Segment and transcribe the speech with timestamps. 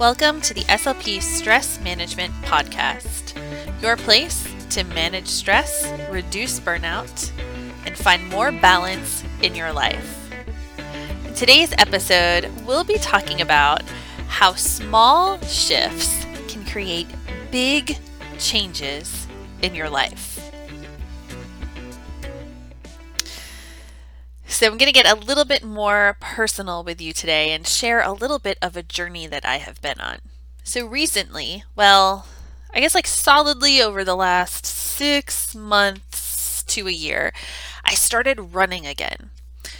[0.00, 3.38] Welcome to the SLP Stress Management Podcast,
[3.82, 7.30] your place to manage stress, reduce burnout,
[7.84, 10.32] and find more balance in your life.
[11.26, 13.82] In today's episode, we'll be talking about
[14.26, 17.08] how small shifts can create
[17.50, 17.98] big
[18.38, 19.26] changes
[19.60, 20.39] in your life.
[24.60, 28.02] So, I'm going to get a little bit more personal with you today and share
[28.02, 30.18] a little bit of a journey that I have been on.
[30.62, 32.26] So, recently, well,
[32.74, 37.32] I guess like solidly over the last six months to a year,
[37.86, 39.30] I started running again.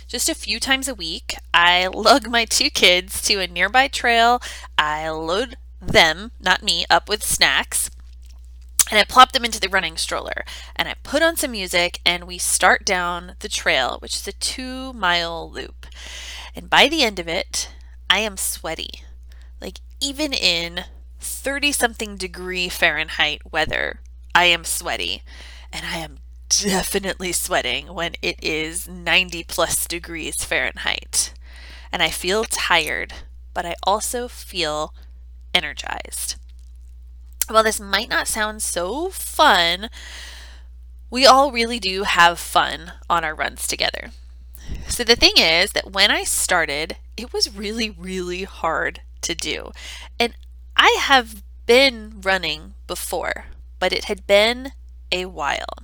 [0.09, 4.41] Just a few times a week, I lug my two kids to a nearby trail.
[4.79, 7.91] I load them, not me, up with snacks
[8.91, 10.45] and I plop them into the running stroller
[10.75, 14.33] and I put on some music and we start down the trail, which is a
[14.33, 15.87] two mile loop.
[16.57, 17.71] And by the end of it,
[18.09, 19.03] I am sweaty.
[19.61, 20.85] Like, even in
[21.21, 24.01] 30 something degree Fahrenheit weather,
[24.35, 25.23] I am sweaty.
[25.73, 31.33] And I am definitely sweating when it is 90 plus degrees Fahrenheit.
[31.93, 33.13] And I feel tired,
[33.55, 34.93] but I also feel
[35.55, 36.37] energized
[37.55, 39.89] while this might not sound so fun,
[41.11, 44.11] we all really do have fun on our runs together.
[44.89, 49.73] So the thing is that when I started, it was really, really hard to do.
[50.19, 50.35] And
[50.77, 53.47] I have been running before,
[53.79, 54.73] but it had been
[55.13, 55.79] a while.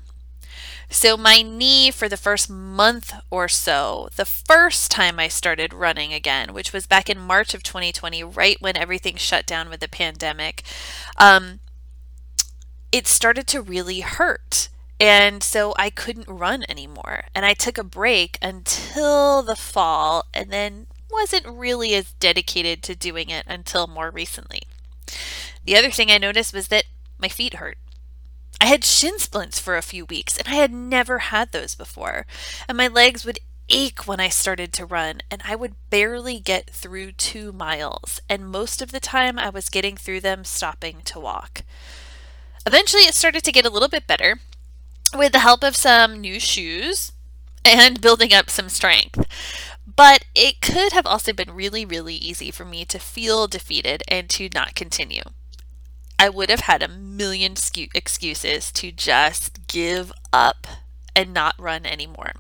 [0.89, 6.13] So, my knee for the first month or so, the first time I started running
[6.13, 9.89] again, which was back in March of 2020, right when everything shut down with the
[9.89, 10.63] pandemic,
[11.19, 11.59] um,
[12.93, 14.69] it started to really hurt.
[14.99, 17.25] And so I couldn't run anymore.
[17.35, 22.97] And I took a break until the fall and then wasn't really as dedicated to
[22.97, 24.63] doing it until more recently.
[25.65, 26.85] The other thing I noticed was that
[27.19, 27.77] my feet hurt.
[28.61, 32.27] I had shin splints for a few weeks, and I had never had those before.
[32.69, 36.71] And my legs would ache when I started to run, and I would barely get
[36.71, 38.21] through two miles.
[38.29, 41.63] And most of the time, I was getting through them stopping to walk.
[42.65, 44.41] Eventually, it started to get a little bit better
[45.15, 47.13] with the help of some new shoes
[47.65, 49.27] and building up some strength.
[49.97, 54.29] But it could have also been really, really easy for me to feel defeated and
[54.31, 55.23] to not continue.
[56.19, 57.55] I would have had a million
[57.95, 60.67] excuses to just give up
[61.15, 62.33] and not run anymore.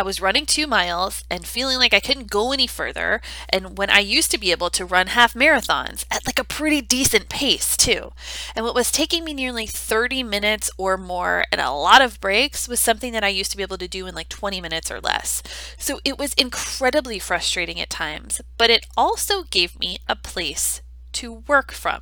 [0.00, 3.20] I was running two miles and feeling like I couldn't go any further.
[3.50, 6.80] And when I used to be able to run half marathons at like a pretty
[6.80, 8.12] decent pace, too.
[8.56, 12.66] And what was taking me nearly 30 minutes or more and a lot of breaks
[12.66, 15.00] was something that I used to be able to do in like 20 minutes or
[15.00, 15.42] less.
[15.76, 20.80] So it was incredibly frustrating at times, but it also gave me a place
[21.12, 22.00] to work from.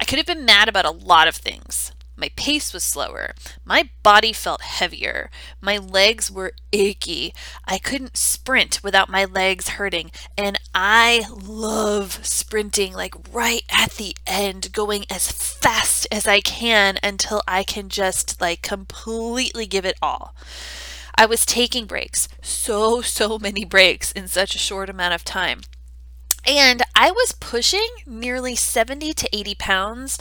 [0.00, 1.92] I could have been mad about a lot of things.
[2.16, 3.34] My pace was slower.
[3.64, 5.30] My body felt heavier.
[5.60, 7.32] My legs were achy.
[7.64, 10.10] I couldn't sprint without my legs hurting.
[10.36, 16.98] And I love sprinting, like right at the end, going as fast as I can
[17.02, 20.34] until I can just like completely give it all.
[21.14, 25.60] I was taking breaks, so, so many breaks in such a short amount of time.
[26.46, 30.18] And I was pushing nearly 70 to 80 pounds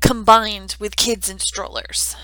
[0.00, 2.16] combined with kids in strollers.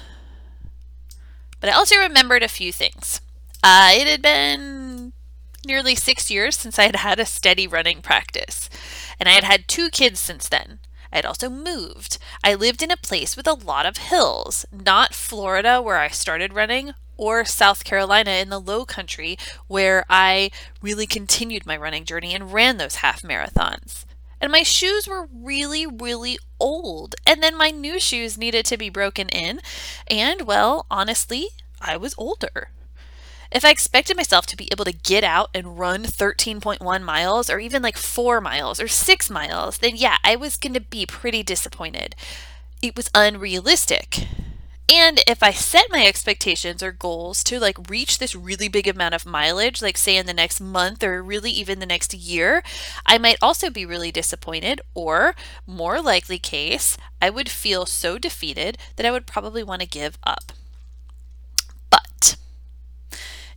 [1.60, 3.20] But I also remembered a few things.
[3.62, 5.12] Uh, it had been
[5.66, 8.70] nearly six years since I had had a steady running practice,
[9.18, 10.78] and I had had two kids since then.
[11.12, 12.18] I had also moved.
[12.44, 16.52] I lived in a place with a lot of hills, not Florida where I started
[16.52, 19.36] running, or South Carolina in the low country
[19.66, 24.06] where I really continued my running journey and ran those half marathons.
[24.40, 27.16] And my shoes were really, really old.
[27.26, 29.60] And then my new shoes needed to be broken in.
[30.06, 31.48] And, well, honestly,
[31.80, 32.70] I was older.
[33.50, 37.58] If I expected myself to be able to get out and run 13.1 miles or
[37.58, 41.42] even like 4 miles or 6 miles, then yeah, I was going to be pretty
[41.42, 42.14] disappointed.
[42.82, 44.28] It was unrealistic.
[44.90, 49.14] And if I set my expectations or goals to like reach this really big amount
[49.14, 52.62] of mileage, like say in the next month or really even the next year,
[53.04, 55.34] I might also be really disappointed, or
[55.66, 60.16] more likely case, I would feel so defeated that I would probably want to give
[60.24, 60.52] up.
[61.90, 62.36] But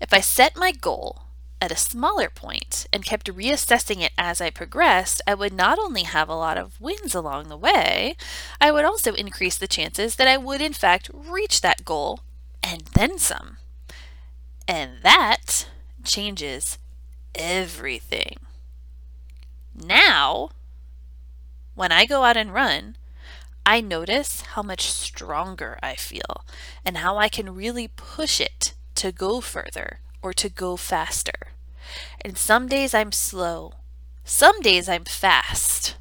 [0.01, 1.23] if I set my goal
[1.61, 6.03] at a smaller point and kept reassessing it as I progressed, I would not only
[6.03, 8.15] have a lot of wins along the way,
[8.59, 12.21] I would also increase the chances that I would in fact reach that goal
[12.63, 13.57] and then some.
[14.67, 15.67] And that
[16.03, 16.79] changes
[17.35, 18.37] everything.
[19.75, 20.49] Now,
[21.75, 22.95] when I go out and run,
[23.65, 26.45] I notice how much stronger I feel
[26.83, 31.50] and how I can really push it to go further or to go faster.
[32.21, 33.73] And some days I'm slow,
[34.23, 35.95] some days I'm fast.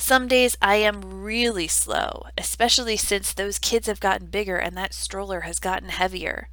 [0.00, 4.94] Some days I am really slow, especially since those kids have gotten bigger and that
[4.94, 6.48] stroller has gotten heavier.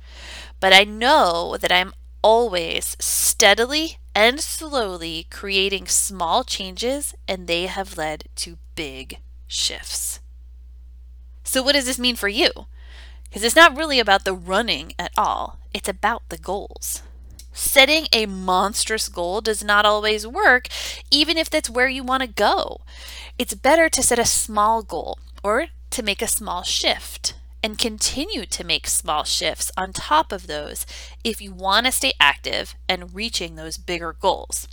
[0.60, 8.00] But I know that I'm always steadily and slowly creating small changes, and they have
[8.00, 10.22] led to big shifts.
[11.44, 12.50] So, what does this mean for you?
[13.26, 17.04] Because it's not really about the running at all, it's about the goals.
[17.58, 20.68] Setting a monstrous goal does not always work,
[21.10, 22.82] even if that's where you want to go.
[23.40, 28.46] It's better to set a small goal or to make a small shift and continue
[28.46, 30.86] to make small shifts on top of those
[31.24, 34.68] if you want to stay active and reaching those bigger goals.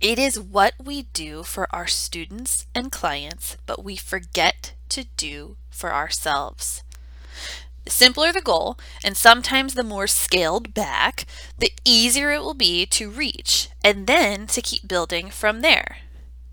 [0.00, 5.56] It is what we do for our students and clients, but we forget to do
[5.70, 6.82] for ourselves.
[7.88, 11.24] The simpler the goal, and sometimes the more scaled back,
[11.56, 15.96] the easier it will be to reach and then to keep building from there.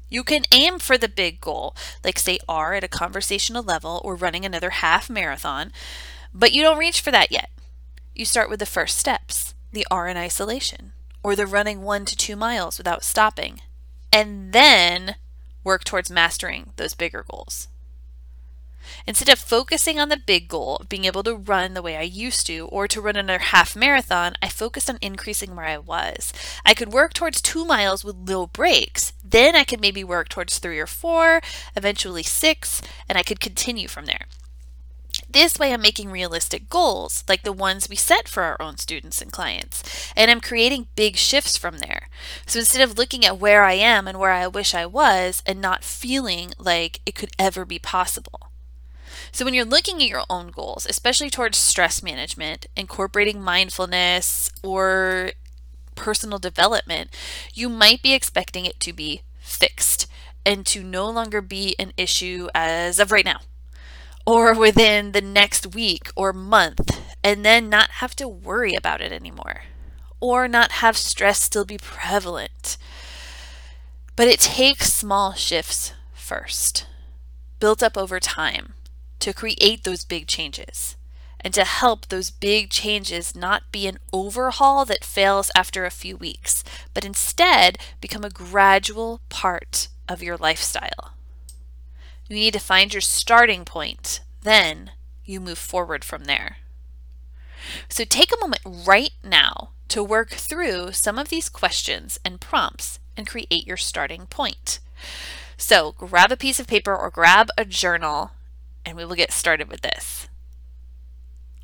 [0.08, 4.16] You can aim for the big goal, like say R at a conversational level or
[4.16, 5.74] running another half marathon,
[6.34, 7.50] but you don't reach for that yet.
[8.14, 12.16] You start with the first steps, the R in isolation, or the running one to
[12.16, 13.60] two miles without stopping,
[14.10, 15.16] and then
[15.66, 17.68] work towards mastering those bigger goals.
[19.08, 22.02] Instead of focusing on the big goal of being able to run the way I
[22.02, 26.34] used to or to run another half marathon, I focused on increasing where I was.
[26.66, 29.14] I could work towards two miles with low breaks.
[29.24, 31.42] Then I could maybe work towards three or four,
[31.76, 34.26] eventually six, and I could continue from there.
[35.30, 39.22] This way, I'm making realistic goals, like the ones we set for our own students
[39.22, 42.10] and clients, and I'm creating big shifts from there.
[42.46, 45.60] So instead of looking at where I am and where I wish I was and
[45.60, 48.52] not feeling like it could ever be possible.
[49.32, 55.32] So, when you're looking at your own goals, especially towards stress management, incorporating mindfulness, or
[55.96, 57.10] personal development,
[57.54, 60.08] you might be expecting it to be fixed
[60.46, 63.40] and to no longer be an issue as of right now
[64.26, 69.12] or within the next week or month, and then not have to worry about it
[69.12, 69.64] anymore
[70.20, 72.78] or not have stress still be prevalent.
[74.16, 76.86] But it takes small shifts first,
[77.60, 78.75] built up over time
[79.20, 80.96] to create those big changes
[81.46, 86.18] and to help those big changes not be an overhaul that fails after a few
[86.18, 86.64] weeks,
[86.94, 91.14] but instead become a gradual part of your lifestyle.
[92.28, 94.92] You need to find your starting point, then
[95.24, 96.58] you move forward from there.
[97.90, 103.00] So take a moment right now to work through some of these questions and prompts
[103.16, 104.80] and create your starting point.
[105.58, 108.32] So grab a piece of paper or grab a journal
[108.86, 110.30] and we will get started with this.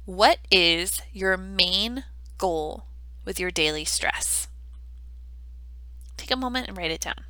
[0.06, 2.06] What is your main
[2.38, 2.86] goal
[3.24, 4.48] with your daily stress?
[6.18, 7.24] Take a moment and write it down.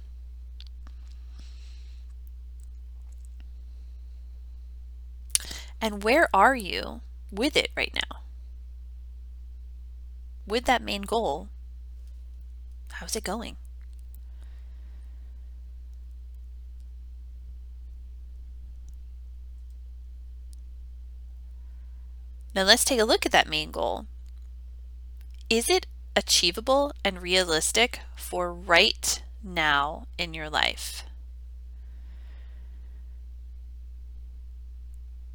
[5.82, 7.02] And where are you
[7.32, 8.20] with it right now?
[10.46, 11.50] With that main goal,
[12.94, 13.58] how's it going?
[22.54, 24.06] Now let's take a look at that main goal.
[25.50, 31.04] Is it achievable and realistic for right now in your life?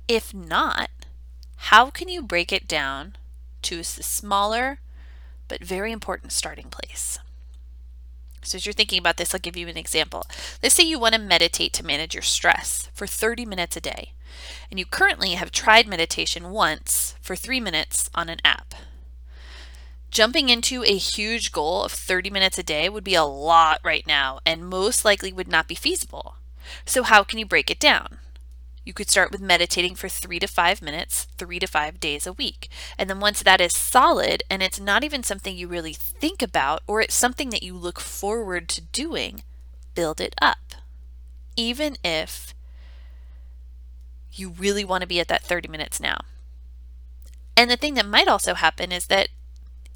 [0.09, 0.91] If not,
[1.57, 3.17] how can you break it down
[3.63, 4.79] to a smaller
[5.49, 7.19] but very important starting place?
[8.43, 10.25] So, as you're thinking about this, I'll give you an example.
[10.63, 14.13] Let's say you want to meditate to manage your stress for 30 minutes a day
[14.71, 18.75] and you currently have tried meditation once for three minutes on an app.
[20.11, 24.07] Jumping into a huge goal of 30 minutes a day would be a lot right
[24.07, 26.37] now and most likely would not be feasible.
[26.85, 28.19] So, how can you break it down?
[28.87, 32.33] You could start with meditating for three to five minutes, three to five days a
[32.33, 32.69] week.
[32.97, 36.83] And then once that is solid and it's not even something you really think about
[36.87, 39.43] or it's something that you look forward to doing,
[39.95, 40.77] build it up.
[41.57, 42.55] Even if
[44.39, 46.19] you really want to be at that 30 minutes now.
[47.57, 49.29] And the thing that might also happen is that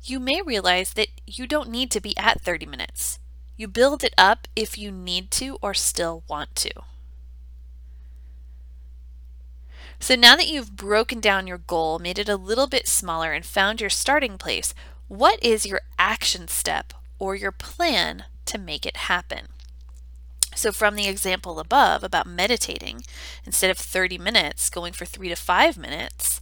[0.02, 3.18] you may realize that you don't need to be at 30 minutes.
[3.56, 6.70] You build it up if you need to or still want to.
[9.98, 13.44] So now that you've broken down your goal, made it a little bit smaller, and
[13.44, 14.72] found your starting place,
[15.08, 19.48] what is your action step or your plan to make it happen?
[20.60, 23.00] So, from the example above about meditating,
[23.46, 26.38] instead of 30 minutes, going for three to five minutes,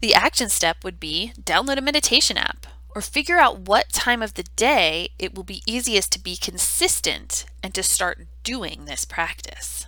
[0.00, 4.32] the action step would be download a meditation app or figure out what time of
[4.32, 9.86] the day it will be easiest to be consistent and to start doing this practice.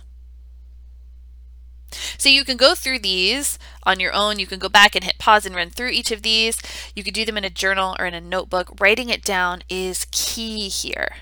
[2.19, 4.37] So you can go through these on your own.
[4.37, 6.61] You can go back and hit pause and run through each of these.
[6.95, 8.79] You could do them in a journal or in a notebook.
[8.79, 11.15] Writing it down is key here.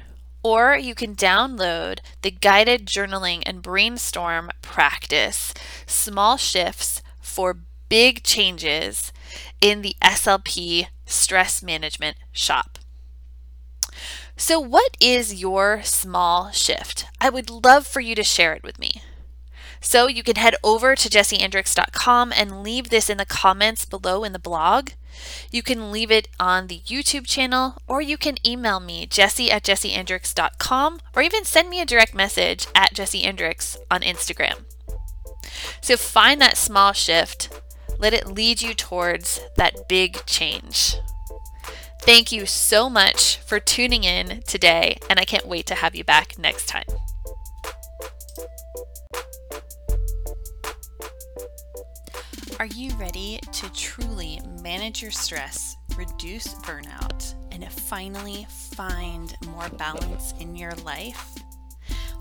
[0.43, 5.53] Or you can download the guided journaling and brainstorm practice,
[5.85, 9.13] small shifts for big changes
[9.62, 12.79] in the SLP stress management shop.
[14.35, 17.05] So, what is your small shift?
[17.21, 19.01] I would love for you to share it with me.
[19.84, 24.34] So, you can head over to jessieandricks.com and leave this in the comments below in
[24.34, 24.92] the blog.
[25.52, 29.63] You can leave it on the YouTube channel, or you can email me, jessie at
[29.63, 34.63] jessieandricks.com, or even send me a direct message at jessieandricks on Instagram.
[35.82, 37.50] So, find that small shift
[38.00, 40.98] let it lead you towards that big change.
[42.02, 46.04] Thank you so much for tuning in today, and I can't wait to have you
[46.04, 46.84] back next time.
[52.60, 58.45] Are you ready to truly manage your stress, reduce burnout, and finally
[58.75, 61.33] find more balance in your life?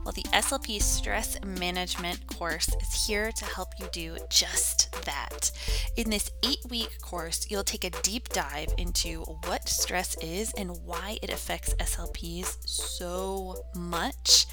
[0.05, 5.53] Well, the SLP Stress Management course is here to help you do just that.
[5.97, 10.77] In this eight week course, you'll take a deep dive into what stress is and
[10.85, 14.47] why it affects SLPs so much,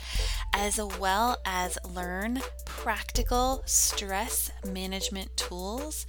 [0.54, 2.42] as well as learn
[2.90, 6.08] practical stress management tools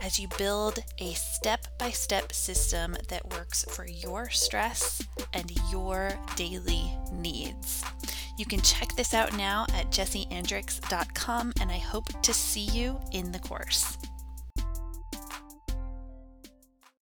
[0.00, 6.12] as you build a step by step system that works for your stress and your
[6.36, 7.82] daily needs.
[8.38, 13.32] You can check this out now at jessieandricks.com, and I hope to see you in
[13.32, 13.98] the course.